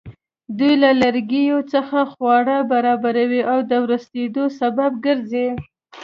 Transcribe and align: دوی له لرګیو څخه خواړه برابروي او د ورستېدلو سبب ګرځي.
دوی 0.57 0.73
له 0.83 0.89
لرګیو 1.01 1.59
څخه 1.73 1.99
خواړه 2.11 2.57
برابروي 2.71 3.41
او 3.51 3.57
د 3.69 3.71
ورستېدلو 3.83 4.43
سبب 4.59 4.91
ګرځي. 5.05 5.47